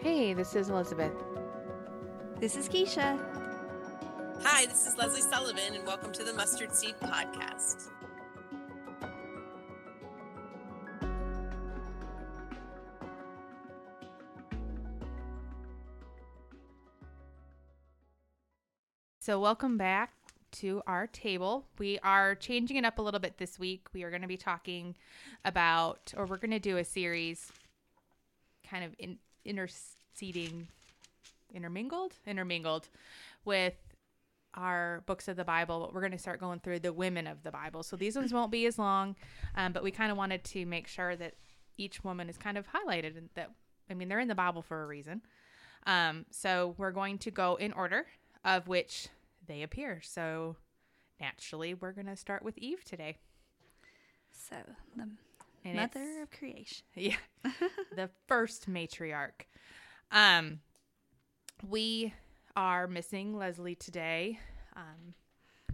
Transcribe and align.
Hey, 0.00 0.32
this 0.32 0.54
is 0.54 0.70
Elizabeth. 0.70 1.12
This 2.38 2.54
is 2.54 2.68
Keisha. 2.68 3.18
Hi, 4.44 4.64
this 4.66 4.86
is 4.86 4.96
Leslie 4.96 5.20
Sullivan, 5.20 5.74
and 5.74 5.84
welcome 5.84 6.12
to 6.12 6.22
the 6.22 6.32
Mustard 6.34 6.72
Seed 6.72 6.94
Podcast. 7.00 7.88
So, 19.18 19.40
welcome 19.40 19.76
back 19.76 20.12
to 20.52 20.80
our 20.86 21.08
table. 21.08 21.66
We 21.76 21.98
are 22.04 22.36
changing 22.36 22.76
it 22.76 22.84
up 22.84 22.98
a 22.98 23.02
little 23.02 23.18
bit 23.18 23.38
this 23.38 23.58
week. 23.58 23.88
We 23.92 24.04
are 24.04 24.10
going 24.10 24.22
to 24.22 24.28
be 24.28 24.36
talking 24.36 24.94
about, 25.44 26.14
or 26.16 26.24
we're 26.24 26.36
going 26.36 26.52
to 26.52 26.60
do 26.60 26.76
a 26.76 26.84
series 26.84 27.50
kind 28.70 28.84
of 28.84 28.94
in, 28.96 29.18
interceding, 30.20 30.68
intermingled, 31.54 32.12
intermingled 32.26 32.88
with 33.44 33.74
our 34.54 35.02
books 35.06 35.28
of 35.28 35.36
the 35.36 35.44
Bible. 35.44 35.80
But 35.80 35.94
we're 35.94 36.00
going 36.00 36.12
to 36.12 36.18
start 36.18 36.40
going 36.40 36.60
through 36.60 36.80
the 36.80 36.92
women 36.92 37.26
of 37.26 37.42
the 37.42 37.50
Bible. 37.50 37.82
So, 37.82 37.96
these 37.96 38.16
ones 38.16 38.32
won't 38.32 38.50
be 38.50 38.66
as 38.66 38.78
long, 38.78 39.16
um, 39.54 39.72
but 39.72 39.82
we 39.82 39.90
kind 39.90 40.10
of 40.10 40.16
wanted 40.16 40.44
to 40.44 40.66
make 40.66 40.88
sure 40.88 41.14
that 41.16 41.34
each 41.76 42.02
woman 42.02 42.28
is 42.28 42.36
kind 42.36 42.58
of 42.58 42.66
highlighted 42.68 43.16
and 43.16 43.28
that, 43.34 43.50
I 43.88 43.94
mean, 43.94 44.08
they're 44.08 44.20
in 44.20 44.28
the 44.28 44.34
Bible 44.34 44.62
for 44.62 44.82
a 44.82 44.86
reason. 44.86 45.22
Um, 45.86 46.26
so, 46.30 46.74
we're 46.78 46.92
going 46.92 47.18
to 47.18 47.30
go 47.30 47.56
in 47.56 47.72
order 47.72 48.06
of 48.44 48.66
which 48.68 49.08
they 49.46 49.62
appear. 49.62 50.00
So 50.02 50.56
naturally, 51.20 51.74
we're 51.74 51.92
going 51.92 52.06
to 52.06 52.16
start 52.16 52.42
with 52.42 52.58
Eve 52.58 52.84
today. 52.84 53.16
So, 54.32 54.56
the 54.96 55.08
And 55.64 55.76
mother 55.76 56.22
of 56.22 56.30
creation. 56.30 56.84
yeah, 56.94 57.16
the 57.96 58.10
first 58.26 58.70
matriarch. 58.70 59.46
Um, 60.10 60.60
we 61.68 62.12
are 62.56 62.86
missing 62.86 63.36
Leslie 63.36 63.74
today, 63.74 64.38
um, 64.76 65.14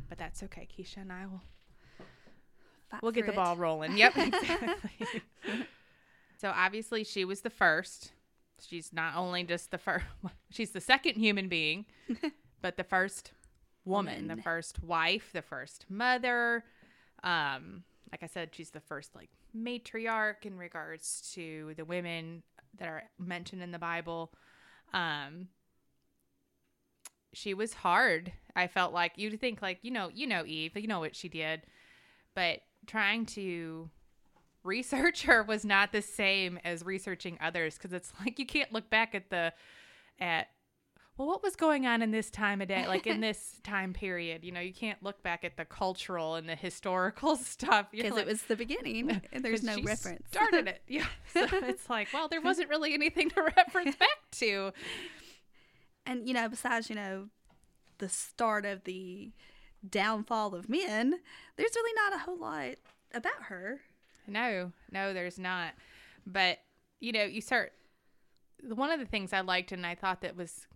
but 0.09 0.19
that's 0.19 0.43
okay. 0.45 0.67
Keisha 0.67 0.99
and 0.99 1.13
I 1.13 1.27
will 1.27 1.43
Fight 2.91 3.03
we'll 3.03 3.12
get 3.12 3.27
the 3.27 3.33
it. 3.33 3.37
ball 3.37 3.57
rolling. 3.57 3.97
Yep, 3.97 4.17
exactly. 4.17 5.23
so 6.41 6.53
obviously, 6.55 7.05
she 7.05 7.25
was 7.25 7.41
the 7.41 7.51
first. 7.51 8.12
She's 8.67 8.93
not 8.93 9.17
only 9.17 9.45
just 9.45 9.71
the 9.71 9.79
first; 9.79 10.05
she's 10.51 10.71
the 10.71 10.81
second 10.81 11.17
human 11.17 11.49
being, 11.49 11.87
but 12.61 12.77
the 12.77 12.85
first 12.85 13.33
woman, 13.85 14.29
the 14.29 14.37
first 14.37 14.83
wife, 14.83 15.31
the 15.33 15.43
first 15.43 15.87
mother. 15.89 16.65
Um, 17.23 17.85
like 18.12 18.23
I 18.23 18.27
said, 18.27 18.51
she's 18.55 18.71
the 18.71 18.81
first 18.81 19.15
like 19.15 19.31
matriarch 19.57 20.45
in 20.45 20.57
regards 20.57 21.33
to 21.35 21.75
the 21.77 21.85
women 21.85 22.43
that 22.78 22.89
are 22.89 23.05
mentioned 23.19 23.62
in 23.62 23.70
the 23.70 23.78
Bible. 23.78 24.33
Um, 24.92 25.48
she 27.33 27.55
was 27.55 27.75
hard. 27.75 28.33
I 28.55 28.66
felt 28.69 28.92
like 28.92 29.12
you'd 29.16 29.41
think 29.41 29.61
like 29.61 29.78
you 29.83 29.91
know 29.91 30.11
you 30.12 30.27
know 30.27 30.44
Eve, 30.47 30.72
you 30.77 30.86
know 30.86 31.00
what 31.00 31.16
she 31.16 31.28
did, 31.28 31.62
but 32.34 32.61
trying 32.86 33.27
to 33.27 33.91
research 34.62 35.22
her 35.25 35.42
was 35.42 35.64
not 35.64 35.92
the 35.92 36.03
same 36.03 36.58
as 36.64 36.84
researching 36.84 37.39
others 37.41 37.77
because 37.77 37.92
it's 37.92 38.12
like 38.20 38.39
you 38.39 38.47
can't 38.47 38.72
look 38.72 38.91
back 38.91 39.14
at 39.14 39.31
the 39.31 39.53
at 40.19 40.48
well 41.17 41.29
what 41.29 41.43
was 41.43 41.55
going 41.57 41.87
on 41.87 42.03
in 42.03 42.11
this 42.11 42.31
time 42.31 42.61
of 42.61 42.69
day 42.69 42.87
like 42.89 43.07
in 43.07 43.20
this 43.20 43.61
time 43.62 43.93
period 43.93 44.45
you 44.45 44.51
know 44.53 44.61
you 44.61 44.73
can't 44.73 45.03
look 45.03 45.23
back 45.23 45.45
at 45.45 45.56
the 45.56 45.65
cultural 45.65 46.34
and 46.34 46.48
the 46.48 46.56
historical 46.56 47.37
stuff 47.55 47.87
Because 47.93 48.12
like- 48.12 48.23
it 48.23 48.27
was 48.27 48.43
the 48.43 48.56
beginning, 48.56 49.23
and 49.33 49.45
there's 49.45 49.62
no 49.62 49.77
reference. 49.83 50.27
started 50.29 50.67
it 50.69 50.83
yeah 50.89 51.06
so 51.33 51.47
it's 51.53 51.89
like 51.89 52.09
well 52.12 52.29
there 52.29 52.41
wasn't 52.41 52.69
really 52.69 52.95
anything 52.95 53.31
to 53.31 53.43
reference 53.56 53.97
back 53.97 54.19
to 54.33 54.73
and, 56.06 56.29
you 56.29 56.34
know, 56.34 56.51
besides, 56.51 56.91
you 56.91 56.97
know, 56.97 57.28
the 57.97 58.11
start 58.11 58.67
of 58.67 58.84
the 58.84 59.33
downfall 59.88 60.55
of 60.55 60.69
men, 60.69 61.15
there's 61.56 61.71
really 61.75 61.93
not 61.94 62.15
a 62.15 62.19
whole 62.25 62.37
lot 62.38 62.75
about 63.15 63.44
her. 63.44 63.81
No, 64.27 64.72
no, 64.93 65.15
there's 65.15 65.38
not. 65.38 65.72
But 66.27 66.59
you 67.00 67.12
know, 67.12 67.25
you 67.25 67.41
start. 67.41 67.72
One 68.62 68.91
of 68.91 69.00
the 69.00 69.06
things 69.06 69.33
I 69.33 69.41
liked, 69.41 69.72
and 69.72 69.87
I 69.87 69.94
thought 69.94 70.21
that 70.21 70.37
was 70.37 70.67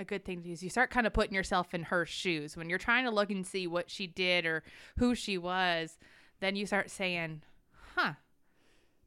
a 0.00 0.04
good 0.04 0.24
thing 0.24 0.38
to 0.38 0.44
do, 0.48 0.52
is 0.52 0.62
you 0.62 0.70
start 0.70 0.90
kind 0.90 1.06
of 1.06 1.12
putting 1.12 1.34
yourself 1.34 1.74
in 1.74 1.84
her 1.84 2.06
shoes 2.06 2.56
when 2.56 2.68
you're 2.68 2.78
trying 2.78 3.04
to 3.04 3.10
look 3.10 3.30
and 3.30 3.46
see 3.46 3.66
what 3.66 3.90
she 3.90 4.06
did 4.06 4.46
or 4.46 4.62
who 4.98 5.14
she 5.14 5.38
was. 5.38 5.98
Then 6.40 6.56
you 6.56 6.66
start 6.66 6.90
saying, 6.90 7.42
"Huh, 7.94 8.14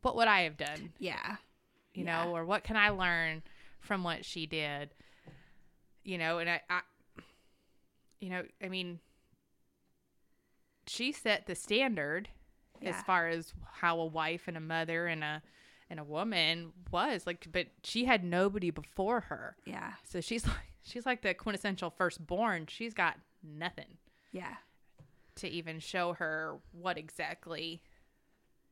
what 0.03 0.15
would 0.15 0.27
I 0.27 0.41
have 0.41 0.55
done?" 0.57 0.93
Yeah. 0.99 1.37
You 1.93 2.05
Yeah. 2.05 2.25
know, 2.25 2.35
or 2.35 2.45
what 2.45 2.63
can 2.63 2.77
I 2.77 2.89
learn 2.89 3.43
from 3.79 4.03
what 4.03 4.23
she 4.23 4.45
did? 4.45 4.93
You 6.03 6.17
know, 6.17 6.37
and 6.39 6.49
I, 6.49 6.61
I 6.69 6.81
you 8.19 8.29
know, 8.29 8.43
I 8.63 8.69
mean, 8.69 8.99
she 10.87 11.11
set 11.11 11.45
the 11.47 11.55
standard 11.55 12.29
as 12.81 13.01
far 13.03 13.27
as 13.29 13.53
how 13.71 13.99
a 13.99 14.05
wife 14.05 14.47
and 14.47 14.57
a 14.57 14.61
mother 14.61 15.07
and 15.07 15.23
a 15.23 15.41
and 15.89 15.99
a 15.99 16.03
woman 16.03 16.73
was 16.91 17.25
like 17.25 17.47
but 17.51 17.67
she 17.83 18.03
had 18.05 18.23
nobody 18.25 18.71
before 18.71 19.21
her 19.21 19.55
Yeah. 19.65 19.93
so 20.03 20.19
she's 20.19 20.45
like 20.47 20.72
she's 20.83 21.05
like 21.05 21.21
the 21.21 21.33
quintessential 21.33 21.89
firstborn. 21.89 22.67
She's 22.67 22.93
got 22.93 23.17
nothing 23.43 23.97
Yeah. 24.31 24.55
to 25.35 25.47
even 25.49 25.79
show 25.79 26.13
her 26.13 26.59
what 26.71 26.97
exactly 26.97 27.81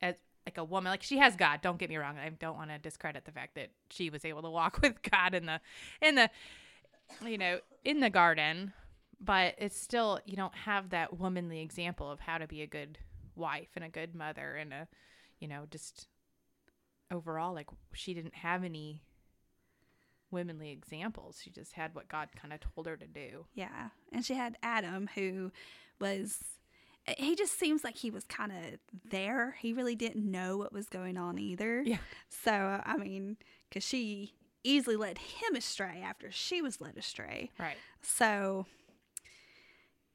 as 0.01 0.15
like 0.45 0.57
a 0.57 0.63
woman 0.63 0.91
like 0.91 1.03
she 1.03 1.17
has 1.19 1.35
god. 1.35 1.61
Don't 1.61 1.77
get 1.77 1.89
me 1.89 1.97
wrong. 1.97 2.17
I 2.17 2.29
don't 2.29 2.57
want 2.57 2.69
to 2.71 2.77
discredit 2.79 3.25
the 3.25 3.31
fact 3.31 3.55
that 3.55 3.69
she 3.89 4.09
was 4.09 4.25
able 4.25 4.41
to 4.43 4.49
walk 4.49 4.79
with 4.81 5.01
god 5.03 5.33
in 5.33 5.45
the 5.45 5.59
in 6.01 6.15
the 6.15 6.29
you 7.25 7.37
know 7.37 7.59
in 7.83 7.99
the 7.99 8.09
garden 8.09 8.71
but 9.19 9.53
it's 9.57 9.77
still 9.79 10.19
you 10.25 10.35
don't 10.35 10.55
have 10.55 10.89
that 10.91 11.19
womanly 11.19 11.59
example 11.61 12.09
of 12.09 12.19
how 12.21 12.37
to 12.37 12.47
be 12.47 12.61
a 12.61 12.67
good 12.67 12.97
wife 13.35 13.67
and 13.75 13.83
a 13.85 13.89
good 13.89 14.15
mother 14.15 14.55
and 14.55 14.71
a 14.73 14.87
you 15.39 15.47
know 15.47 15.65
just 15.69 16.07
overall 17.11 17.53
like 17.53 17.67
she 17.93 18.13
didn't 18.13 18.33
have 18.35 18.63
any 18.63 19.01
womanly 20.31 20.71
examples 20.71 21.39
she 21.43 21.49
just 21.49 21.73
had 21.73 21.93
what 21.93 22.07
god 22.07 22.29
kind 22.39 22.53
of 22.53 22.59
told 22.59 22.87
her 22.87 22.97
to 22.97 23.07
do 23.07 23.45
Yeah. 23.53 23.89
And 24.11 24.25
she 24.25 24.33
had 24.33 24.57
Adam, 24.63 25.09
who 25.15 25.51
was, 25.99 26.39
eh, 27.07 27.13
he 27.17 27.35
just 27.35 27.57
seems 27.57 27.83
like 27.83 27.95
he 27.95 28.11
was 28.11 28.25
kind 28.25 28.51
of 28.51 28.79
there. 29.09 29.55
He 29.59 29.73
really 29.73 29.95
didn't 29.95 30.29
know 30.29 30.57
what 30.57 30.73
was 30.73 30.89
going 30.89 31.17
on 31.17 31.37
either. 31.37 31.81
Yeah. 31.85 31.97
So, 32.29 32.81
I 32.85 32.97
mean, 32.97 33.37
because 33.69 33.83
she 33.83 34.33
easily 34.63 34.95
led 34.95 35.17
him 35.17 35.55
astray 35.55 36.01
after 36.03 36.31
she 36.31 36.61
was 36.61 36.81
led 36.81 36.97
astray. 36.97 37.51
right 37.59 37.77
So, 38.01 38.65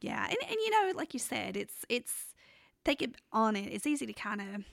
yeah. 0.00 0.24
And, 0.24 0.36
and 0.42 0.56
you 0.64 0.70
know, 0.70 0.92
like 0.94 1.14
you 1.14 1.20
said, 1.20 1.56
it's, 1.56 1.84
it's, 1.88 2.34
take 2.84 3.02
it 3.02 3.14
on 3.32 3.56
it. 3.56 3.72
It's 3.72 3.86
easy 3.86 4.06
to 4.06 4.12
kind 4.12 4.40
of 4.40 4.64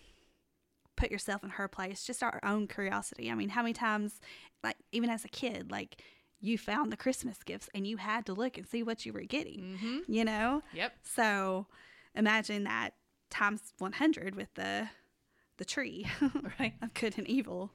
put 0.95 1.11
yourself 1.11 1.43
in 1.43 1.49
her 1.51 1.67
place, 1.67 2.03
just 2.03 2.23
our 2.23 2.39
own 2.43 2.67
curiosity. 2.67 3.31
I 3.31 3.35
mean, 3.35 3.49
how 3.49 3.61
many 3.61 3.73
times, 3.73 4.19
like, 4.63 4.77
even 4.91 5.09
as 5.09 5.25
a 5.25 5.29
kid, 5.29 5.71
like, 5.71 6.01
you 6.39 6.57
found 6.57 6.91
the 6.91 6.97
Christmas 6.97 7.37
gifts 7.43 7.69
and 7.73 7.87
you 7.87 7.97
had 7.97 8.25
to 8.25 8.33
look 8.33 8.57
and 8.57 8.67
see 8.67 8.83
what 8.83 9.05
you 9.05 9.13
were 9.13 9.21
getting, 9.21 9.77
mm-hmm 9.77 9.97
you 10.07 10.25
know? 10.25 10.61
yep 10.73 10.93
So 11.03 11.67
imagine 12.15 12.65
that 12.65 12.91
times 13.29 13.73
100 13.79 14.35
with 14.35 14.53
the 14.55 14.89
the 15.57 15.65
tree 15.65 16.05
right 16.59 16.73
of 16.81 16.93
good 16.93 17.17
and 17.17 17.27
evil. 17.27 17.71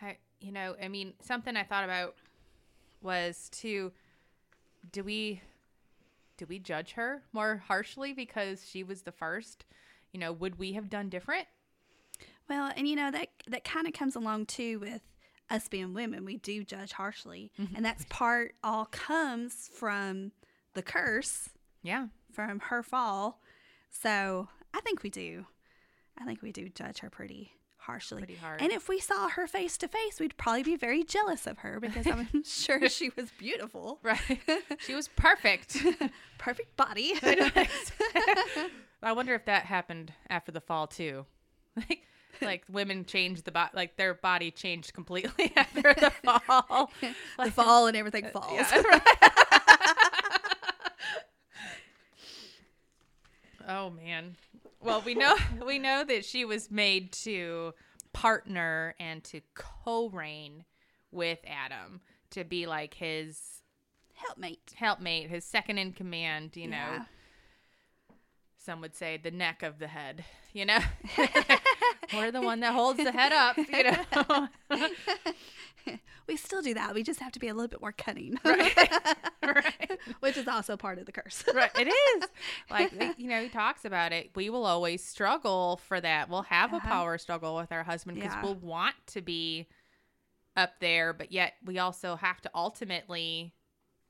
I, 0.00 0.16
you 0.40 0.52
know, 0.52 0.76
I 0.82 0.88
mean, 0.88 1.14
something 1.20 1.56
I 1.56 1.64
thought 1.64 1.84
about 1.84 2.14
was 3.02 3.48
to 3.60 3.92
do 4.90 5.04
we 5.04 5.42
do 6.36 6.46
we 6.48 6.58
judge 6.58 6.92
her 6.92 7.22
more 7.32 7.62
harshly 7.66 8.12
because 8.12 8.64
she 8.68 8.82
was 8.84 9.02
the 9.02 9.12
first? 9.12 9.64
You 10.12 10.20
know, 10.20 10.32
would 10.32 10.58
we 10.58 10.72
have 10.72 10.88
done 10.88 11.08
different? 11.08 11.46
Well, 12.48 12.72
and 12.76 12.88
you 12.88 12.96
know 12.96 13.10
that 13.10 13.28
that 13.46 13.64
kind 13.64 13.86
of 13.86 13.92
comes 13.92 14.16
along 14.16 14.46
too 14.46 14.78
with 14.78 15.02
us 15.50 15.68
being 15.68 15.94
women. 15.94 16.24
We 16.24 16.36
do 16.36 16.64
judge 16.64 16.92
harshly, 16.92 17.52
mm-hmm. 17.58 17.76
and 17.76 17.84
that's 17.84 18.06
part 18.08 18.54
all 18.62 18.86
comes 18.86 19.68
from 19.74 20.32
the 20.74 20.82
curse 20.82 21.50
Yeah. 21.82 22.08
from 22.32 22.60
her 22.60 22.82
fall. 22.82 23.40
So 23.90 24.48
I 24.74 24.80
think 24.80 25.02
we 25.02 25.10
do. 25.10 25.46
I 26.18 26.24
think 26.24 26.42
we 26.42 26.52
do 26.52 26.68
judge 26.68 26.98
her 26.98 27.10
pretty 27.10 27.52
harshly. 27.88 28.18
Pretty 28.18 28.34
hard. 28.34 28.60
And 28.60 28.70
if 28.70 28.86
we 28.86 29.00
saw 29.00 29.30
her 29.30 29.46
face 29.46 29.78
to 29.78 29.88
face, 29.88 30.20
we'd 30.20 30.36
probably 30.36 30.62
be 30.62 30.76
very 30.76 31.02
jealous 31.02 31.46
of 31.46 31.58
her 31.58 31.80
because 31.80 32.06
I'm 32.06 32.28
sure 32.44 32.86
she 32.90 33.10
was 33.16 33.30
beautiful. 33.38 33.98
Right. 34.08 34.40
she 34.78 34.94
was 34.94 35.08
perfect. 35.08 35.76
Perfect 36.38 36.76
body. 36.76 37.14
I 37.22 39.12
wonder 39.12 39.34
if 39.34 39.44
that 39.46 39.64
happened 39.64 40.12
after 40.30 40.52
the 40.52 40.60
fall 40.60 40.86
too. 40.86 41.26
Like 41.76 42.02
like 42.40 42.64
women 42.70 43.04
changed 43.04 43.44
the 43.44 43.50
body 43.50 43.70
like 43.74 43.96
their 43.96 44.14
body 44.14 44.50
changed 44.50 44.94
completely 44.94 45.52
after 45.56 45.94
the 45.94 46.10
fall. 46.10 46.90
the 47.38 47.50
fall 47.50 47.86
and 47.86 47.96
everything 47.96 48.26
uh, 48.26 48.30
falls. 48.30 48.52
Yeah, 48.52 48.82
right. 48.82 49.02
oh 53.68 53.90
man. 53.90 54.36
Well, 54.80 55.02
we 55.04 55.14
know 55.14 55.36
we 55.66 55.78
know 55.78 56.04
that 56.04 56.24
she 56.24 56.44
was 56.44 56.70
made 56.70 57.12
to 57.24 57.74
partner 58.12 58.94
and 58.98 59.22
to 59.24 59.40
co-reign 59.54 60.64
with 61.10 61.38
Adam, 61.46 62.00
to 62.30 62.44
be 62.44 62.66
like 62.66 62.94
his 62.94 63.62
Helpmate. 64.14 64.72
helpmate, 64.76 65.30
his 65.30 65.44
second 65.44 65.78
in 65.78 65.92
command, 65.92 66.56
you 66.56 66.68
know. 66.68 66.76
Yeah. 66.76 67.04
Some 68.58 68.80
would 68.82 68.94
say 68.94 69.16
the 69.16 69.30
neck 69.30 69.62
of 69.62 69.78
the 69.78 69.86
head, 69.86 70.24
you 70.52 70.66
know. 70.66 70.80
We're 72.14 72.32
the 72.32 72.42
one 72.42 72.60
that 72.60 72.74
holds 72.74 73.02
the 73.02 73.12
head 73.12 73.32
up, 73.32 73.56
you 73.56 73.84
know. 73.84 74.48
We 76.26 76.36
still 76.36 76.60
do 76.60 76.74
that. 76.74 76.94
We 76.94 77.02
just 77.02 77.20
have 77.20 77.32
to 77.32 77.38
be 77.40 77.48
a 77.48 77.54
little 77.54 77.68
bit 77.68 77.80
more 77.80 77.92
cunning. 77.92 78.38
right. 78.44 78.76
right. 79.42 79.77
Which 80.20 80.36
is 80.36 80.46
also 80.48 80.76
part 80.76 80.98
of 80.98 81.06
the 81.06 81.12
curse. 81.12 81.44
Right. 81.52 81.70
It 81.78 81.88
is. 81.88 82.28
Like, 82.70 82.92
you 83.18 83.28
know, 83.28 83.42
he 83.42 83.48
talks 83.48 83.84
about 83.84 84.12
it. 84.12 84.30
We 84.34 84.50
will 84.50 84.66
always 84.66 85.02
struggle 85.04 85.80
for 85.88 86.00
that. 86.00 86.28
We'll 86.28 86.42
have 86.42 86.72
a 86.74 86.80
power 86.80 87.16
struggle 87.18 87.56
with 87.56 87.72
our 87.72 87.82
husband 87.82 88.16
because 88.20 88.34
Yeah. 88.34 88.42
we'll 88.42 88.54
want 88.56 88.94
to 89.08 89.22
be 89.22 89.66
up 90.56 90.72
there, 90.80 91.12
but 91.12 91.32
yet 91.32 91.54
we 91.64 91.78
also 91.78 92.16
have 92.16 92.40
to 92.42 92.50
ultimately 92.54 93.54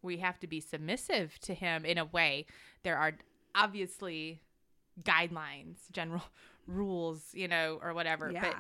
we 0.02 0.18
have 0.18 0.38
to 0.40 0.46
be 0.46 0.60
submissive 0.60 1.38
to 1.40 1.54
him 1.54 1.84
in 1.84 1.98
a 1.98 2.04
way. 2.04 2.46
There 2.84 2.96
are 2.96 3.12
obviously 3.54 4.40
guidelines, 5.02 5.76
general 5.92 6.22
rules, 6.66 7.22
you 7.32 7.48
know, 7.48 7.78
or 7.82 7.94
whatever. 7.94 8.30
yeah. 8.30 8.40
But 8.42 8.56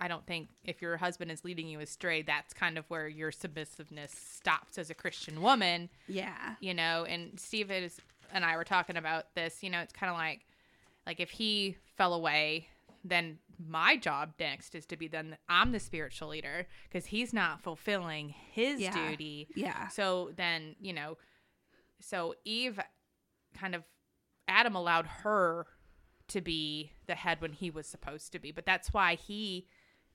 I 0.00 0.08
don't 0.08 0.26
think 0.26 0.48
if 0.64 0.82
your 0.82 0.96
husband 0.96 1.30
is 1.30 1.44
leading 1.44 1.68
you 1.68 1.78
astray, 1.80 2.22
that's 2.22 2.52
kind 2.52 2.76
of 2.78 2.84
where 2.90 3.06
your 3.06 3.30
submissiveness 3.30 4.10
stops 4.10 4.78
as 4.78 4.90
a 4.90 4.94
Christian 4.94 5.40
woman 5.42 5.88
yeah. 6.08 6.54
you 6.60 6.74
know 6.74 7.04
and 7.08 7.38
steve 7.38 7.70
is 7.70 8.00
and 8.32 8.44
i 8.44 8.56
were 8.56 8.64
talking 8.64 8.96
about 8.96 9.34
this 9.34 9.62
you 9.62 9.70
know 9.70 9.80
it's 9.80 9.92
kind 9.92 10.10
of 10.10 10.16
like 10.16 10.40
like 11.06 11.20
if 11.20 11.30
he 11.30 11.76
fell 11.96 12.14
away 12.14 12.66
then 13.04 13.38
my 13.68 13.96
job 13.96 14.32
next 14.40 14.74
is 14.74 14.86
to 14.86 14.96
be 14.96 15.06
then 15.08 15.36
i'm 15.48 15.72
the 15.72 15.78
spiritual 15.80 16.28
leader 16.28 16.66
because 16.88 17.06
he's 17.06 17.32
not 17.32 17.60
fulfilling 17.62 18.34
his 18.52 18.80
Yeah. 18.80 19.10
duty 19.10 19.48
Yeah. 19.54 19.88
so 19.88 20.30
then 20.36 20.74
you 20.80 20.92
know 20.92 21.18
so 22.00 22.34
eve 22.44 22.80
kind 23.56 23.74
of 23.74 23.84
adam 24.48 24.74
allowed 24.74 25.06
her 25.06 25.66
to 26.28 26.40
be 26.40 26.92
the 27.06 27.14
head 27.14 27.40
when 27.40 27.52
he 27.52 27.70
was 27.70 27.86
supposed 27.86 28.32
to 28.32 28.38
be 28.38 28.50
but 28.50 28.66
that's 28.66 28.92
why 28.92 29.14
he 29.14 29.66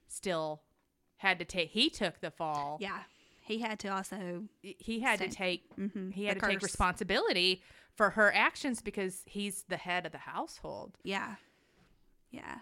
still 0.07 0.61
had 1.17 1.39
to 1.39 1.45
take 1.45 1.69
he 1.69 1.89
took 1.89 2.19
the 2.21 2.31
fall 2.31 2.77
Yeah. 2.79 2.99
He 3.41 3.59
had 3.59 3.79
to 3.79 3.87
also. 3.87 4.43
he 4.61 4.99
had 4.99 5.19
to 5.19 5.29
take 5.29 5.73
mhm, 5.77 6.13
he 6.13 6.25
had 6.25 6.37
to 6.39 6.45
take 6.45 6.61
responsibility 6.61 7.63
for 7.95 8.09
her 8.11 8.33
actions 8.35 8.81
because 8.81 9.23
he's 9.25 9.63
the 9.69 9.77
head 9.77 10.05
of 10.05 10.11
the 10.11 10.17
household. 10.17 10.97
Yeah. 11.03 11.35
Yeah. 12.29 12.57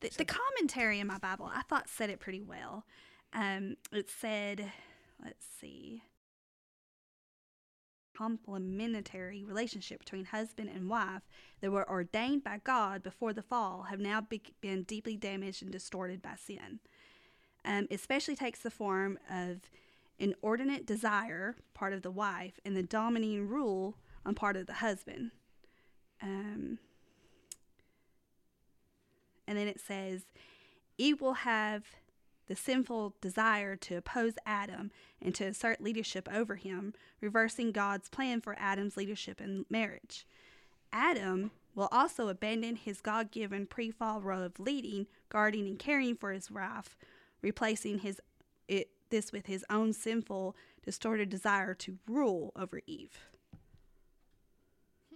The, 0.00 0.10
the 0.18 0.24
commentary 0.26 1.00
in 1.00 1.06
my 1.06 1.16
Bible, 1.16 1.50
I 1.52 1.62
thought 1.62 1.88
said 1.88 2.10
it 2.10 2.20
pretty 2.20 2.42
well. 2.42 2.84
Um, 3.32 3.76
it 3.90 4.10
said, 4.10 4.70
let's 5.24 5.46
see, 5.60 6.02
complementary 8.16 9.44
relationship 9.44 9.98
between 10.00 10.26
husband 10.26 10.70
and 10.74 10.88
wife 10.88 11.22
that 11.60 11.70
were 11.70 11.88
ordained 11.88 12.44
by 12.44 12.60
God 12.64 13.02
before 13.02 13.32
the 13.32 13.42
fall 13.42 13.84
have 13.90 14.00
now 14.00 14.20
be- 14.20 14.42
been 14.60 14.82
deeply 14.84 15.16
damaged 15.16 15.62
and 15.62 15.72
distorted 15.72 16.22
by 16.22 16.34
sin. 16.36 16.80
Um, 17.64 17.88
especially 17.90 18.36
takes 18.36 18.60
the 18.60 18.70
form 18.70 19.18
of 19.30 19.62
inordinate 20.18 20.86
desire, 20.86 21.56
part 21.74 21.92
of 21.92 22.02
the 22.02 22.10
wife, 22.10 22.60
and 22.64 22.76
the 22.76 22.82
dominating 22.82 23.48
rule 23.48 23.96
on 24.24 24.34
part 24.34 24.56
of 24.56 24.66
the 24.66 24.74
husband. 24.74 25.32
Um, 26.22 26.78
and 29.46 29.58
then 29.58 29.68
it 29.68 29.80
says, 29.80 30.22
Eve 30.98 31.20
will 31.20 31.34
have 31.34 31.84
the 32.46 32.56
sinful 32.56 33.14
desire 33.20 33.76
to 33.76 33.96
oppose 33.96 34.34
Adam 34.46 34.90
and 35.20 35.34
to 35.34 35.44
assert 35.44 35.80
leadership 35.80 36.28
over 36.32 36.56
him, 36.56 36.94
reversing 37.20 37.72
God's 37.72 38.08
plan 38.08 38.40
for 38.40 38.56
Adam's 38.58 38.96
leadership 38.96 39.40
in 39.40 39.66
marriage. 39.68 40.26
Adam 40.92 41.50
will 41.74 41.88
also 41.92 42.28
abandon 42.28 42.76
his 42.76 43.00
God 43.00 43.30
given 43.30 43.66
pre 43.66 43.90
fall 43.90 44.20
role 44.20 44.42
of 44.42 44.58
leading, 44.58 45.06
guarding, 45.28 45.66
and 45.66 45.78
caring 45.78 46.16
for 46.16 46.32
his 46.32 46.50
wife, 46.50 46.96
replacing 47.42 48.00
his 48.00 48.20
it, 48.68 48.90
this 49.10 49.32
with 49.32 49.46
his 49.46 49.64
own 49.70 49.92
sinful, 49.92 50.56
distorted 50.84 51.28
desire 51.28 51.74
to 51.74 51.98
rule 52.08 52.52
over 52.56 52.80
Eve. 52.86 53.18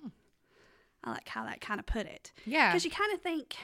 Hmm. 0.01 0.09
I 1.03 1.11
like 1.13 1.29
how 1.29 1.45
that 1.45 1.61
kind 1.61 1.81
of 1.81 1.87
put 1.87 2.07
it. 2.07 2.33
Yeah. 2.45 2.71
Because 2.71 2.85
you 2.85 2.91
kind 2.91 3.13
of 3.13 3.23
think, 3.23 3.57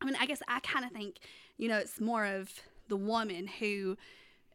I 0.00 0.04
mean, 0.04 0.16
I 0.18 0.26
guess 0.26 0.40
I 0.48 0.60
kind 0.60 0.84
of 0.84 0.92
think, 0.92 1.16
you 1.58 1.68
know, 1.68 1.78
it's 1.78 2.00
more 2.00 2.24
of 2.24 2.50
the 2.88 2.96
woman 2.96 3.46
who 3.46 3.96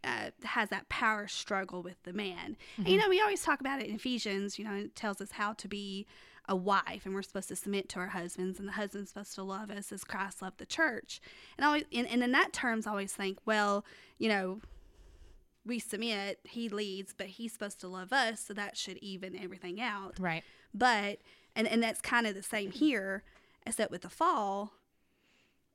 uh, 0.03 0.31
has 0.43 0.69
that 0.69 0.89
power 0.89 1.27
struggle 1.27 1.83
with 1.83 2.01
the 2.03 2.13
man. 2.13 2.57
And, 2.77 2.87
you 2.87 2.97
know, 2.97 3.09
we 3.09 3.21
always 3.21 3.43
talk 3.43 3.59
about 3.59 3.81
it 3.81 3.87
in 3.87 3.95
Ephesians, 3.95 4.57
you 4.57 4.65
know, 4.65 4.73
it 4.73 4.95
tells 4.95 5.21
us 5.21 5.31
how 5.31 5.53
to 5.53 5.67
be 5.67 6.07
a 6.47 6.55
wife 6.55 7.05
and 7.05 7.13
we're 7.13 7.21
supposed 7.21 7.49
to 7.49 7.55
submit 7.55 7.87
to 7.89 7.99
our 7.99 8.07
husbands 8.07 8.59
and 8.59 8.67
the 8.67 8.73
husband's 8.73 9.09
supposed 9.09 9.35
to 9.35 9.43
love 9.43 9.69
us 9.69 9.91
as 9.91 10.03
Christ 10.03 10.41
loved 10.41 10.57
the 10.57 10.65
church. 10.65 11.21
And 11.57 11.65
always, 11.65 11.83
and, 11.93 12.07
and 12.07 12.23
in 12.23 12.31
that 12.31 12.51
terms, 12.51 12.87
I 12.87 12.91
always 12.91 13.13
think, 13.13 13.37
well, 13.45 13.85
you 14.17 14.27
know, 14.27 14.59
we 15.65 15.77
submit, 15.79 16.39
he 16.43 16.69
leads, 16.69 17.13
but 17.15 17.27
he's 17.27 17.53
supposed 17.53 17.79
to 17.81 17.87
love 17.87 18.11
us, 18.11 18.39
so 18.41 18.53
that 18.55 18.77
should 18.77 18.97
even 18.97 19.37
everything 19.37 19.79
out. 19.79 20.15
right. 20.19 20.43
But 20.73 21.19
and 21.55 21.67
and 21.67 21.83
that's 21.83 22.01
kind 22.01 22.25
of 22.25 22.33
the 22.33 22.41
same 22.41 22.71
here, 22.71 23.23
except 23.65 23.91
with 23.91 24.01
the 24.01 24.09
fall, 24.09 24.71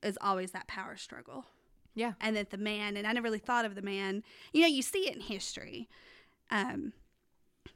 is 0.03 0.19
always 0.21 0.53
that 0.53 0.67
power 0.67 0.97
struggle, 0.97 1.47
Yeah. 1.95 2.13
and 2.21 2.37
that 2.37 2.51
the 2.51 2.59
man 2.59 2.97
and 2.97 3.07
I 3.07 3.13
never 3.13 3.25
really 3.25 3.39
thought 3.39 3.65
of 3.65 3.75
the 3.75 3.83
man. 3.83 4.23
You 4.53 4.63
know, 4.63 4.67
you 4.69 4.83
see 4.83 5.09
it 5.09 5.15
in 5.15 5.21
history, 5.21 5.89
um, 6.51 6.93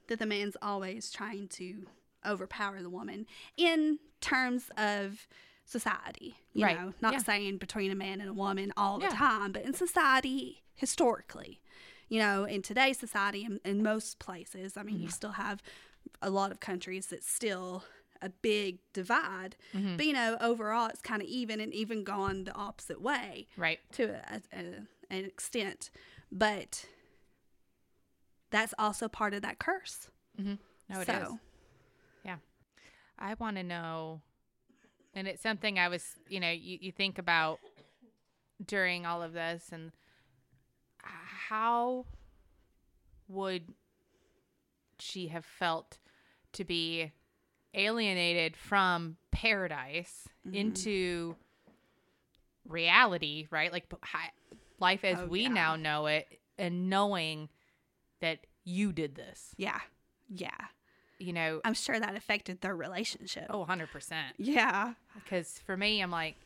that 0.09 0.19
the 0.19 0.27
man's 0.27 0.57
always 0.63 1.11
trying 1.11 1.49
to 1.49 1.87
overpower 2.27 2.83
the 2.83 2.91
woman 2.91 3.27
in 3.57 3.99
terms 4.21 4.71
of 4.77 5.27
society. 5.65 6.37
You 6.53 6.65
Right. 6.65 6.77
know, 6.77 6.95
not 7.01 7.13
Yeah. 7.15 7.19
saying 7.21 7.59
between 7.59 7.91
a 7.91 7.95
man 7.95 8.21
and 8.21 8.29
a 8.29 8.35
woman 8.35 8.73
all 8.77 8.99
the 8.99 9.07
time, 9.09 9.53
but 9.53 9.63
in 9.63 9.73
society 9.73 10.63
historically. 10.75 11.61
You 12.09 12.19
know, 12.19 12.45
in 12.45 12.61
today's 12.63 12.99
society, 12.99 13.45
in, 13.45 13.61
in 13.65 13.83
most 13.83 14.19
places, 14.19 14.77
I 14.77 14.83
mean, 14.83 14.97
Mm-hmm. 14.97 15.05
you 15.05 15.11
still 15.11 15.33
have 15.33 15.63
a 16.21 16.29
lot 16.29 16.51
of 16.51 16.59
countries 16.59 17.07
that 17.07 17.23
still 17.23 17.85
a 18.23 18.29
big 18.29 18.79
divide. 18.93 19.57
Mm-hmm. 19.75 19.97
But, 19.97 20.07
you 20.07 20.13
know, 20.13 20.37
overall, 20.41 20.89
it's 20.89 21.01
kind 21.01 21.23
of 21.23 21.29
even 21.29 21.61
and 21.61 21.73
even 21.75 22.05
gone 22.05 22.45
the 22.45 22.55
opposite 22.55 23.01
way 23.01 23.49
Right. 23.57 23.79
to 23.93 24.05
a, 24.33 24.41
a, 24.53 24.59
an 25.11 25.25
extent. 25.25 25.91
But 26.31 26.85
that's 28.51 28.75
also 28.79 29.09
part 29.09 29.35
of 29.35 29.43
that 29.43 29.59
curse. 29.59 30.09
Mm-hmm. 30.41 30.55
No, 30.89 31.01
it 31.01 31.09
is. 31.09 31.15
so, 31.15 31.39
Yeah. 32.25 32.37
I 33.19 33.35
want 33.35 33.57
to 33.57 33.63
know, 33.63 34.21
and 35.15 35.27
it's 35.29 35.43
something 35.43 35.79
I 35.79 35.89
was, 35.89 36.05
you 36.29 36.41
know, 36.41 36.51
you, 36.51 36.79
you 36.81 36.93
think 36.93 37.19
about 37.19 37.59
during 38.65 39.07
all 39.07 39.23
of 39.23 39.33
this, 39.33 39.71
and 39.73 39.93
how 41.03 42.07
would 43.29 43.73
she 44.99 45.29
have 45.29 45.45
felt 45.45 45.99
to 46.53 46.65
be 46.65 47.13
alienated 47.75 48.57
from 48.57 49.17
paradise 49.31 50.27
Mm-hmm. 50.47 50.57
into 50.57 51.37
reality, 52.69 53.47
right? 53.51 53.73
Like 53.73 53.93
hi- 54.03 54.31
life 54.79 55.05
as 55.05 55.19
Oh, 55.19 55.27
we 55.27 55.43
yeah. 55.43 55.49
now 55.49 55.77
know 55.77 56.07
it, 56.07 56.27
and 56.59 56.89
knowing 56.89 57.49
that 58.21 58.47
you 58.65 58.93
did 58.93 59.15
this, 59.17 59.55
yeah. 59.57 59.81
Yeah. 60.29 60.51
you 61.19 61.33
know, 61.33 61.61
I'm 61.65 61.75
sure 61.75 61.99
that 61.99 62.15
affected 62.17 62.61
their 62.61 62.75
relationship. 62.77 63.47
oh, 63.51 63.67
100%. 63.69 64.13
Yeah. 64.39 64.95
Because 65.15 65.61
for 65.67 65.77
me, 65.77 66.01
I'm 66.01 66.11
like, 66.11 66.37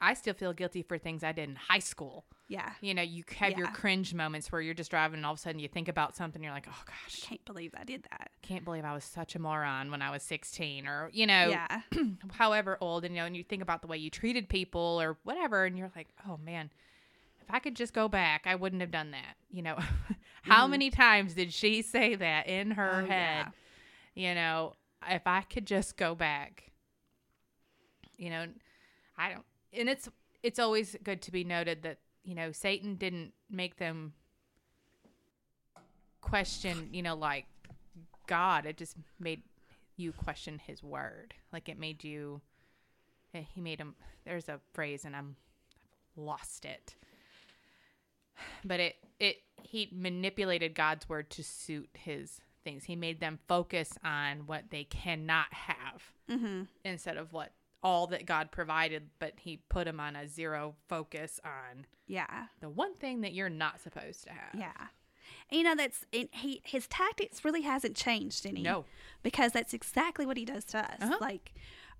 I 0.00 0.14
still 0.14 0.34
feel 0.34 0.52
guilty 0.52 0.82
for 0.82 0.96
things 0.96 1.24
I 1.24 1.32
did 1.32 1.48
in 1.48 1.56
high 1.56 1.80
school. 1.80 2.24
Yeah. 2.48 2.70
You 2.80 2.94
know, 2.94 3.02
you 3.02 3.24
have 3.36 3.58
your 3.58 3.66
cringe 3.68 4.14
moments 4.14 4.50
where 4.50 4.60
you're 4.60 4.72
just 4.74 4.90
driving 4.90 5.18
and 5.18 5.26
all 5.26 5.32
of 5.32 5.38
a 5.38 5.42
sudden 5.42 5.58
you 5.58 5.68
think 5.68 5.88
about 5.88 6.16
something, 6.16 6.42
you're 6.42 6.52
like, 6.52 6.66
oh 6.68 6.82
gosh, 6.86 7.20
I 7.24 7.26
Can't 7.26 7.44
believe 7.44 7.74
I 7.78 7.84
did 7.84 8.04
that. 8.10 8.30
can't 8.42 8.64
believe 8.64 8.84
I 8.84 8.94
was 8.94 9.04
such 9.04 9.34
a 9.34 9.38
moron 9.38 9.90
when 9.90 10.00
I 10.00 10.10
was 10.10 10.22
16 10.22 10.86
or, 10.86 11.10
you 11.12 11.26
know, 11.26 11.48
Yeah. 11.48 11.82
however 12.32 12.78
old. 12.80 13.04
And, 13.04 13.14
you 13.14 13.20
know, 13.20 13.26
and 13.26 13.36
you 13.36 13.42
think 13.44 13.60
about 13.60 13.82
the 13.82 13.88
way 13.88 13.98
you 13.98 14.08
treated 14.08 14.48
people 14.48 14.80
or 15.00 15.18
whatever. 15.24 15.64
And 15.64 15.76
you're 15.76 15.90
like, 15.96 16.08
oh 16.26 16.38
man, 16.42 16.70
if 17.42 17.50
I 17.50 17.58
could 17.58 17.74
just 17.74 17.92
go 17.92 18.08
back, 18.08 18.42
I 18.46 18.54
wouldn't 18.54 18.80
have 18.82 18.90
done 18.90 19.10
that. 19.10 19.36
You 19.50 19.62
know, 19.62 19.76
how 20.42 20.62
mm-hmm. 20.62 20.70
many 20.70 20.90
times 20.90 21.34
did 21.34 21.52
she 21.52 21.82
say 21.82 22.14
that 22.14 22.46
in 22.46 22.70
her 22.72 23.02
Oh, 23.04 23.10
head? 23.10 23.46
You 24.14 24.34
know, 24.34 24.74
if 25.08 25.26
I 25.26 25.42
could 25.42 25.66
just 25.66 25.96
go 25.96 26.14
back, 26.14 26.70
you 28.16 28.30
know, 28.30 28.46
I 29.16 29.30
don't, 29.30 29.44
and 29.72 29.88
it's, 29.88 30.08
it's 30.42 30.58
always 30.58 30.96
good 31.02 31.22
to 31.22 31.32
be 31.32 31.44
noted 31.44 31.82
that, 31.82 31.98
you 32.24 32.34
know, 32.34 32.52
Satan 32.52 32.96
didn't 32.96 33.32
make 33.50 33.76
them 33.76 34.12
question, 36.20 36.88
you 36.92 37.02
know, 37.02 37.14
like 37.14 37.46
God. 38.26 38.66
It 38.66 38.76
just 38.76 38.96
made 39.18 39.42
you 39.96 40.12
question 40.12 40.60
his 40.64 40.82
word. 40.82 41.34
Like 41.52 41.68
it 41.68 41.78
made 41.78 42.04
you 42.04 42.40
eh, 43.34 43.42
he 43.54 43.60
made 43.60 43.80
him. 43.80 43.94
There's 44.24 44.48
a 44.48 44.60
phrase, 44.72 45.04
and 45.04 45.16
I'm 45.16 45.36
I've 46.16 46.24
lost 46.24 46.64
it. 46.64 46.94
But 48.64 48.80
it 48.80 48.96
it 49.18 49.36
he 49.62 49.88
manipulated 49.92 50.74
God's 50.74 51.08
word 51.08 51.30
to 51.30 51.42
suit 51.42 51.88
his 51.94 52.40
things. 52.64 52.84
He 52.84 52.96
made 52.96 53.20
them 53.20 53.38
focus 53.48 53.92
on 54.04 54.46
what 54.46 54.64
they 54.70 54.84
cannot 54.84 55.52
have 55.52 56.12
Mm-hmm. 56.30 56.64
instead 56.84 57.16
of 57.16 57.32
what 57.32 57.52
all 57.82 58.06
that 58.08 58.26
God 58.26 58.50
provided. 58.50 59.10
But 59.18 59.34
he 59.40 59.58
put 59.68 59.86
him 59.86 60.00
on 60.00 60.16
a 60.16 60.26
zero 60.28 60.74
focus 60.88 61.40
on 61.44 61.86
Yeah. 62.06 62.46
the 62.60 62.68
one 62.68 62.94
thing 62.94 63.20
that 63.22 63.32
you're 63.34 63.48
not 63.48 63.80
supposed 63.80 64.24
to 64.24 64.30
have. 64.30 64.54
Yeah. 64.54 64.72
And, 65.50 65.58
you 65.58 65.64
know 65.64 65.74
that's 65.76 66.04
and 66.12 66.28
he 66.32 66.62
his 66.64 66.86
tactics 66.86 67.44
really 67.44 67.62
hasn't 67.62 67.96
changed 67.96 68.46
any. 68.46 68.62
No. 68.62 68.84
because 69.22 69.52
that's 69.52 69.74
exactly 69.74 70.24
what 70.26 70.36
he 70.36 70.44
does 70.44 70.64
to 70.66 70.78
us. 70.78 70.96
Uh-huh. 71.00 71.18
Like, 71.20 71.52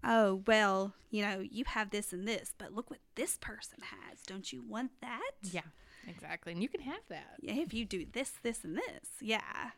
oh 0.03 0.43
well, 0.47 0.95
you 1.11 1.23
know, 1.23 1.41
you 1.41 1.65
have 1.67 1.91
this 1.91 2.13
and 2.13 2.27
this, 2.27 2.55
but 2.57 2.73
look 2.75 2.91
what 2.91 3.01
this 3.17 3.37
person 3.39 3.79
has. 3.83 4.23
Don't 4.23 4.53
you 4.53 4.63
want 4.63 4.93
that? 5.03 5.33
Yeah. 5.43 5.63
Exactly. 6.07 6.53
And 6.53 6.63
you 6.63 6.71
can 6.71 6.81
have 6.81 7.03
that. 7.11 7.35
Yeah, 7.43 7.55
if 7.55 7.75
you 7.75 7.85
do 7.85 8.07
this, 8.11 8.31
this, 8.43 8.65
and 8.65 8.77
this, 8.77 9.11
yeah, 9.21 9.73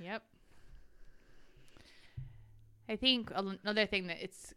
Yep. 0.00 0.24
I 2.88 2.96
think 2.96 3.30
another 3.34 3.86
thing 3.86 4.08
that 4.08 4.22
it's 4.22 4.52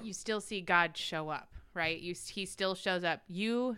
you 0.00 0.12
still 0.12 0.40
see 0.40 0.60
God 0.60 0.96
show 0.96 1.28
up, 1.28 1.52
right? 1.74 1.98
You 2.00 2.14
he 2.32 2.46
still 2.46 2.74
shows 2.74 3.04
up. 3.04 3.22
You 3.28 3.76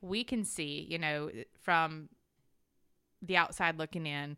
we 0.00 0.24
can 0.24 0.44
see, 0.44 0.86
you 0.88 0.98
know, 0.98 1.30
from 1.62 2.08
the 3.22 3.36
outside 3.36 3.78
looking 3.78 4.06
in 4.06 4.36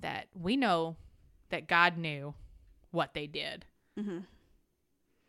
that 0.00 0.26
we 0.38 0.56
know 0.56 0.96
that 1.50 1.66
God 1.66 1.96
knew 1.96 2.34
what 2.90 3.14
they 3.14 3.26
did. 3.26 3.64
mm-hmm. 3.98 4.18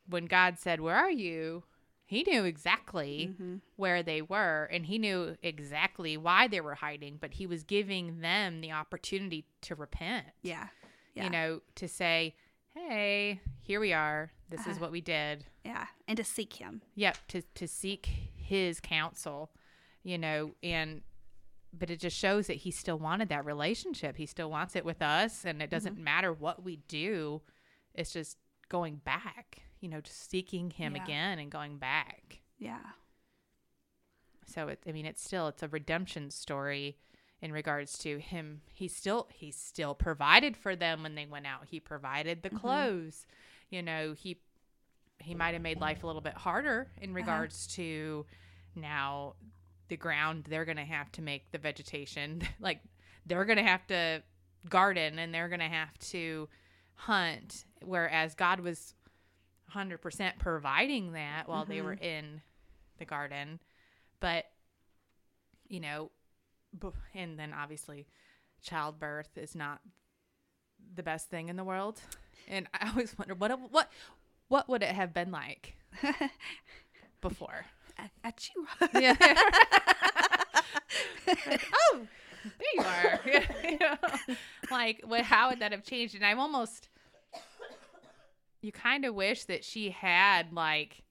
When 0.07 0.25
God 0.25 0.59
said, 0.59 0.81
"Where 0.81 0.95
are 0.97 1.11
you?" 1.11 1.63
He 2.05 2.23
knew 2.23 2.43
exactly 2.43 3.29
Mm-hmm. 3.31 3.55
where 3.77 4.03
they 4.03 4.21
were 4.21 4.69
and 4.71 4.85
he 4.85 4.99
knew 4.99 5.37
exactly 5.41 6.17
why 6.17 6.47
they 6.47 6.59
were 6.61 6.75
hiding, 6.75 7.17
but 7.19 7.33
he 7.33 7.47
was 7.47 7.63
giving 7.63 8.19
them 8.19 8.59
the 8.61 8.71
opportunity 8.73 9.45
to 9.61 9.73
repent. 9.75 10.25
yeah, 10.43 10.67
yeah, 11.15 11.23
you 11.23 11.29
know, 11.29 11.61
to 11.75 11.87
say, 11.87 12.35
"Hey, 12.75 13.39
here 13.61 13.79
we 13.79 13.93
are. 13.93 14.31
This 14.53 14.61
is 14.61 14.67
Uh-huh. 14.77 14.81
what 14.81 14.91
we 14.91 15.01
did." 15.01 15.45
yeah, 15.65 15.87
and 16.07 16.15
to 16.17 16.23
seek 16.23 16.53
him, 16.53 16.81
Yep, 16.95 17.17
to 17.29 17.41
to 17.41 17.67
seek 17.67 18.05
his 18.05 18.79
counsel, 18.79 19.51
you 20.03 20.17
know, 20.17 20.53
and 20.61 21.01
but 21.75 21.89
it 21.89 21.99
just 21.99 22.15
shows 22.15 22.45
that 22.47 22.57
he 22.57 22.69
still 22.71 22.99
wanted 22.99 23.29
that 23.29 23.45
relationship. 23.45 24.15
He 24.17 24.27
still 24.27 24.49
wants 24.51 24.75
it 24.75 24.85
with 24.85 25.01
us, 25.01 25.43
and 25.43 25.59
it 25.61 25.69
doesn't 25.71 25.95
Mm-hmm. 25.95 26.03
matter 26.03 26.31
what 26.31 26.63
we 26.63 26.75
do. 26.87 27.41
It's 27.95 28.13
just 28.13 28.37
going 28.69 28.97
back, 28.97 29.63
you 29.79 29.89
know, 29.89 29.99
just 30.01 30.29
seeking 30.29 30.69
him 30.69 30.95
Yeah. 30.95 31.03
again 31.03 31.39
and 31.39 31.51
going 31.51 31.77
back. 31.79 32.41
yeah, 32.59 32.91
So 34.45 34.67
it, 34.67 34.83
I 34.87 34.91
mean, 34.91 35.05
it's 35.05 35.23
still 35.23 35.47
it's 35.47 35.63
a 35.63 35.67
redemption 35.67 36.29
story 36.29 36.97
in 37.41 37.51
regards 37.51 37.97
to 37.99 38.19
him. 38.19 38.61
He 38.73 38.87
still 38.87 39.27
he 39.33 39.51
still 39.51 39.95
provided 39.95 40.55
for 40.57 40.75
them 40.75 41.03
when 41.03 41.15
they 41.15 41.25
went 41.25 41.45
out. 41.47 41.65
He 41.69 41.79
provided 41.79 42.41
the 42.43 42.49
Mhm. 42.49 42.59
clothes. 42.59 43.25
You 43.73 43.81
know, 43.81 44.13
he 44.13 44.37
he 45.19 45.33
might 45.33 45.53
have 45.53 45.63
made 45.63 45.79
life 45.81 46.03
a 46.03 46.07
little 46.07 46.21
bit 46.21 46.35
harder 46.35 46.91
in 47.01 47.11
regards 47.13 47.65
to 47.75 48.25
now 48.75 49.33
the 49.87 49.97
ground 49.97 50.45
they're 50.47 50.65
going 50.65 50.77
to 50.77 50.83
have 50.85 51.11
to 51.13 51.21
make 51.23 51.49
the 51.51 51.57
vegetation 51.57 52.41
like 52.59 52.81
they're 53.25 53.45
going 53.45 53.57
to 53.57 53.63
have 53.63 53.85
to 53.87 54.21
garden 54.69 55.17
and 55.19 55.33
they're 55.33 55.47
going 55.49 55.59
to 55.59 55.65
have 55.65 55.97
to 55.99 56.47
hunt 56.95 57.65
whereas 57.83 58.35
God 58.35 58.59
was 58.59 58.93
100% 59.73 60.37
providing 60.39 61.13
that 61.13 61.47
while 61.47 61.65
they 61.65 61.77
Mhm. 61.79 61.83
were 61.83 61.93
in 61.93 62.41
the 62.97 63.05
garden 63.05 63.59
but 64.19 64.45
you 65.67 65.79
know 65.79 66.11
and 67.13 67.39
then 67.39 67.53
obviously 67.53 68.07
childbirth 68.61 69.37
is 69.37 69.55
not 69.55 69.79
the 70.95 71.03
best 71.03 71.29
thing 71.29 71.49
in 71.49 71.55
the 71.55 71.63
world. 71.63 71.99
And 72.47 72.67
i 72.73 72.89
always 72.91 73.17
wonder 73.17 73.35
what 73.35 73.57
what 73.71 73.91
what 74.49 74.69
would 74.69 74.83
it 74.83 74.89
have 74.89 75.13
been 75.13 75.31
like 75.31 75.75
before? 77.21 77.65
At, 77.97 78.11
at 78.23 78.49
you. 78.55 78.67
yeah. 79.01 79.15
Oh 81.73 82.01
there 82.43 82.73
you 82.75 82.81
are. 82.81 83.19
You 83.71 83.77
know, 83.79 83.95
like 84.69 85.01
what 85.05 85.21
how 85.21 85.49
would 85.49 85.59
that 85.59 85.71
have 85.71 85.83
changed? 85.83 86.15
And 86.15 86.25
i'm 86.25 86.39
almost 86.39 86.89
you 88.61 88.71
kind 88.71 89.05
of 89.05 89.13
wish 89.15 89.45
that 89.45 89.63
she 89.63 89.89
had 89.91 90.51
like 90.53 91.03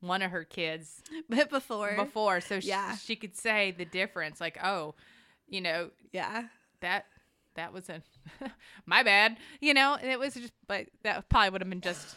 one 0.00 0.22
of 0.22 0.30
her 0.30 0.44
kids 0.44 1.02
but 1.28 1.50
before, 1.50 1.94
before 1.96 2.40
so 2.40 2.60
she, 2.60 2.68
Yeah. 2.68 2.96
she 2.96 3.16
could 3.16 3.36
say 3.36 3.72
the 3.76 3.84
difference 3.84 4.40
like 4.40 4.58
oh 4.62 4.94
you 5.48 5.60
know 5.60 5.90
yeah, 6.12 6.44
that 6.80 7.06
that 7.56 7.72
was 7.72 7.88
a 7.88 8.02
my 8.86 9.02
bad 9.02 9.36
you 9.60 9.74
know 9.74 9.96
it 10.02 10.18
was 10.18 10.34
just 10.34 10.52
but 10.66 10.86
that 11.02 11.28
probably 11.28 11.50
would 11.50 11.60
have 11.60 11.70
been 11.70 11.80
just 11.80 12.16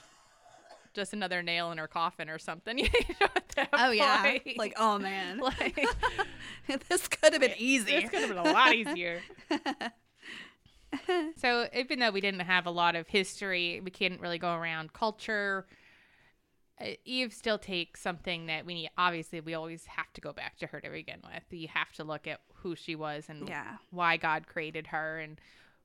just 0.94 1.14
another 1.14 1.42
nail 1.42 1.72
in 1.72 1.78
her 1.78 1.88
coffin 1.88 2.30
or 2.30 2.40
something 2.40 2.78
you 2.80 2.88
know, 3.22 3.66
oh 3.74 3.92
yeah, 3.92 4.22
point. 4.24 4.58
like 4.58 4.74
oh 4.78 4.98
man, 4.98 5.40
like 5.40 5.88
this 6.88 7.08
could 7.08 7.34
have 7.34 7.42
been 7.42 7.54
easy. 7.58 8.02
this 8.02 8.10
could 8.10 8.20
have 8.20 8.30
been 8.30 8.38
a 8.38 8.44
lot 8.44 8.74
easier 8.74 9.22
so 11.38 11.68
even 11.76 12.00
though 12.00 12.10
we 12.10 12.22
didn't 12.22 12.40
have 12.42 12.66
a 12.66 12.72
lot 12.72 12.96
of 12.96 13.08
history 13.08 13.80
we 13.84 13.92
couldn't 13.92 14.20
really 14.20 14.40
go 14.40 14.56
around 14.56 14.92
culture 14.94 15.68
eve 17.06 17.34
still 17.34 17.58
takes 17.58 18.02
something 18.02 18.46
that 18.46 18.66
we 18.66 18.74
need 18.74 18.90
obviously 18.98 19.42
we 19.42 19.54
always 19.54 19.86
have 19.86 20.12
to 20.14 20.22
go 20.22 20.32
back 20.34 20.58
to 20.58 20.68
her 20.68 20.80
to 20.80 20.90
begin 20.90 21.20
with. 21.24 21.44
You 21.52 21.68
have 21.70 21.92
to 21.94 22.04
look 22.04 22.26
at 22.28 22.40
who 22.56 22.76
she 22.76 22.96
was 22.96 23.26
and 23.30 23.48
yeah, 23.50 23.78
why 23.92 24.18
god 24.18 24.48
created 24.48 24.88
her 24.88 25.20
and 25.20 25.40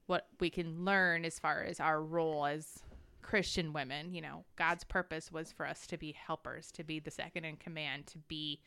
what 0.07 0.27
we 0.41 0.51
can 0.51 0.85
learn 0.85 1.25
as 1.25 1.39
far 1.39 1.63
as 1.65 1.81
our 1.81 2.03
role 2.03 2.47
as 2.47 2.81
christian 3.23 3.73
women. 3.73 4.13
You 4.15 4.21
know 4.23 4.45
god's 4.57 4.85
purpose 4.85 5.33
was 5.33 5.51
for 5.51 5.67
us 5.67 5.87
to 5.89 5.97
be 5.99 6.13
helpers 6.13 6.71
to 6.73 6.85
be 6.85 6.99
the 7.01 7.11
second 7.11 7.45
in 7.45 7.57
command 7.57 8.07
to 8.09 8.19
be 8.29 8.61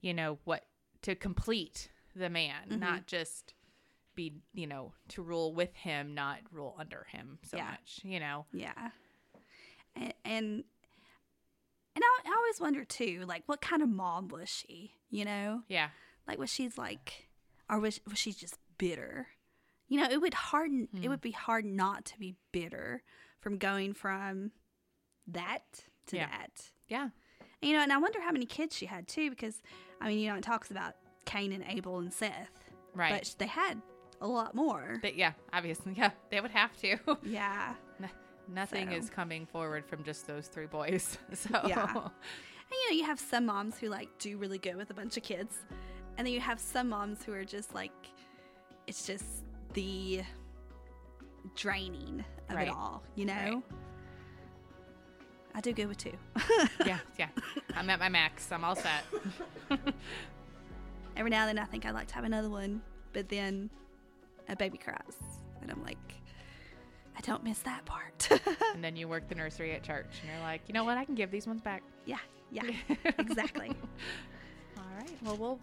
you 0.00 0.12
know 0.14 0.38
what 0.44 0.64
to 1.02 1.14
complete 1.14 1.88
the 2.14 2.28
man 2.30 2.68
Mhm. 2.70 2.78
not 2.80 3.06
just 3.06 3.54
be 4.14 4.34
you 4.52 4.66
know 4.66 4.92
to 5.08 5.22
rule 5.22 5.54
with 5.54 5.74
him 5.74 6.14
not 6.14 6.38
rule 6.52 6.74
under 6.78 7.06
him 7.10 7.38
so 7.44 7.56
Yeah. 7.56 7.70
much 7.70 8.00
you 8.02 8.20
know? 8.20 8.46
Yeah, 8.52 8.90
and 9.96 10.14
and, 10.24 10.64
and 12.00 12.04
I, 12.04 12.30
I 12.30 12.36
always 12.36 12.60
wonder 12.60 12.84
too, 12.84 13.24
like 13.26 13.42
what 13.46 13.60
kind 13.60 13.82
of 13.82 13.88
mom 13.88 14.28
was 14.28 14.48
she? 14.48 14.92
You 15.10 15.24
know, 15.24 15.62
yeah 15.68 15.88
like 16.26 16.38
was 16.38 16.50
she's 16.50 16.78
like, 16.78 17.28
or 17.68 17.80
was 17.80 18.00
was 18.08 18.18
she 18.18 18.32
just 18.32 18.58
bitter? 18.78 19.28
You 19.88 19.98
know, 20.00 20.08
it 20.10 20.20
would 20.20 20.34
harden. 20.34 20.88
It 20.94 20.98
Hmm. 21.04 21.08
would 21.08 21.20
be 21.20 21.30
hard 21.32 21.64
not 21.64 22.04
to 22.06 22.18
be 22.18 22.36
bitter 22.52 23.02
from 23.40 23.56
going 23.58 23.94
from 23.94 24.52
that 25.26 25.62
to 26.06 26.16
Yeah. 26.16 26.26
that. 26.28 26.70
yeah 26.88 27.08
And, 27.62 27.70
you 27.70 27.76
know, 27.76 27.82
and 27.82 27.92
I 27.92 27.96
wonder 27.98 28.20
how 28.20 28.30
many 28.32 28.46
kids 28.46 28.76
she 28.76 28.86
had 28.86 29.08
too, 29.08 29.30
because 29.30 29.60
I 30.00 30.08
mean, 30.08 30.18
you 30.18 30.28
know, 30.30 30.36
it 30.36 30.42
talks 30.44 30.70
about 30.70 30.94
Cain 31.24 31.52
and 31.52 31.64
Abel 31.68 31.98
and 31.98 32.12
Seth, 32.12 32.50
right 32.94 33.12
but 33.14 33.34
they 33.38 33.46
had 33.46 33.80
a 34.20 34.26
lot 34.26 34.54
more. 34.54 34.98
but 35.02 35.14
yeah 35.16 35.32
obviously 35.52 35.94
yeah 35.96 36.10
they 36.30 36.40
would 36.40 36.50
have 36.50 36.76
to 36.78 36.96
yeah. 37.22 37.74
nothing 38.48 38.88
So- 38.90 38.96
is 38.96 39.10
coming 39.10 39.46
forward 39.46 39.84
from 39.86 40.02
just 40.04 40.26
those 40.26 40.46
three 40.48 40.66
boys 40.66 41.18
so 41.32 41.60
Yeah. 41.66 41.84
And 41.90 42.76
you 42.82 42.90
know, 42.90 42.96
you 42.98 43.04
have 43.04 43.18
some 43.18 43.46
moms 43.46 43.78
who 43.78 43.88
like 43.88 44.08
do 44.18 44.36
really 44.36 44.58
good 44.58 44.76
with 44.76 44.90
a 44.90 44.94
bunch 44.94 45.16
of 45.16 45.22
kids, 45.22 45.54
and 46.18 46.26
then 46.26 46.34
you 46.34 46.40
have 46.40 46.60
some 46.60 46.88
moms 46.90 47.22
who 47.24 47.32
are 47.32 47.44
just 47.44 47.74
like, 47.74 47.92
it's 48.86 49.06
just 49.06 49.24
the 49.72 50.22
draining 51.54 52.24
of 52.50 52.56
Right. 52.56 52.68
it 52.68 52.74
all. 52.74 53.02
You 53.14 53.24
know. 53.26 53.32
Right. 53.34 53.62
I 55.54 55.60
do 55.62 55.72
good 55.72 55.86
with 55.88 55.96
two. 55.96 56.12
yeah, 56.86 56.98
yeah. 57.18 57.28
I'm 57.74 57.88
at 57.90 57.98
my 57.98 58.08
max. 58.10 58.52
I'm 58.52 58.64
all 58.64 58.76
set. 58.76 59.02
Every 61.16 61.30
now 61.30 61.46
and 61.48 61.56
then, 61.56 61.64
I 61.64 61.66
think 61.66 61.84
I'd 61.86 61.94
like 61.94 62.06
to 62.08 62.14
have 62.14 62.24
another 62.24 62.50
one, 62.50 62.80
but 63.12 63.28
then 63.28 63.70
a 64.48 64.54
baby 64.54 64.78
cries, 64.78 65.16
and 65.62 65.70
I'm 65.70 65.82
like, 65.82 65.96
I 67.18 67.20
don't 67.22 67.42
miss 67.42 67.58
that 67.60 67.84
part. 67.84 68.28
and 68.74 68.82
then 68.82 68.94
you 68.94 69.08
work 69.08 69.28
the 69.28 69.34
nursery 69.34 69.72
at 69.72 69.82
church, 69.82 70.06
and 70.22 70.30
you're 70.30 70.40
like, 70.40 70.60
you 70.68 70.72
know 70.72 70.84
what? 70.84 70.96
I 70.96 71.04
can 71.04 71.16
give 71.16 71.32
these 71.32 71.48
ones 71.48 71.60
back. 71.60 71.82
yeah, 72.06 72.18
yeah, 72.52 72.62
exactly. 73.18 73.72
All 74.76 74.84
right. 74.96 75.10
Well, 75.22 75.36
we'll 75.36 75.58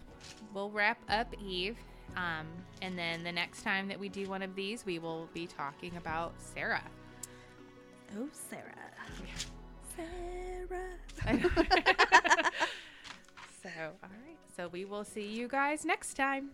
we'll 0.52 0.70
wrap 0.70 0.98
up 1.08 1.34
Eve, 1.42 1.78
um, 2.14 2.46
and 2.82 2.98
then 2.98 3.24
the 3.24 3.32
next 3.32 3.62
time 3.62 3.88
that 3.88 3.98
we 3.98 4.10
do 4.10 4.28
one 4.28 4.42
of 4.42 4.54
these, 4.54 4.84
we 4.84 4.98
will 4.98 5.28
be 5.32 5.46
talking 5.46 5.96
about 5.96 6.34
Sarah. 6.36 6.84
Oh, 8.18 8.28
Sarah. 8.32 8.62
Sarah. 9.96 10.78
so, 13.62 13.70
all 14.02 14.10
right. 14.10 14.36
So 14.56 14.68
we 14.68 14.84
will 14.84 15.04
see 15.04 15.26
you 15.26 15.48
guys 15.48 15.84
next 15.84 16.14
time. 16.14 16.50